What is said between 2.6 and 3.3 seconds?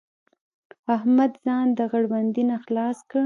خلاص کړ.